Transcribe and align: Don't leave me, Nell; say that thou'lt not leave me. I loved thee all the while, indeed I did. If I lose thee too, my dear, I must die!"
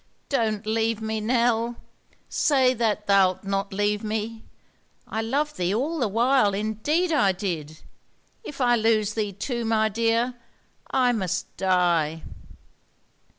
Don't 0.29 0.65
leave 0.65 0.99
me, 0.99 1.21
Nell; 1.21 1.75
say 2.27 2.73
that 2.73 3.05
thou'lt 3.05 3.43
not 3.43 3.71
leave 3.71 4.03
me. 4.03 4.41
I 5.07 5.21
loved 5.21 5.57
thee 5.57 5.75
all 5.75 5.99
the 5.99 6.07
while, 6.07 6.55
indeed 6.55 7.11
I 7.11 7.31
did. 7.33 7.81
If 8.43 8.59
I 8.59 8.75
lose 8.75 9.13
thee 9.13 9.31
too, 9.31 9.63
my 9.63 9.89
dear, 9.89 10.33
I 10.89 11.11
must 11.11 11.55
die!" 11.55 12.23